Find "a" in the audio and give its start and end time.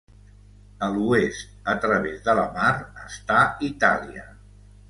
0.85-0.89, 1.75-1.77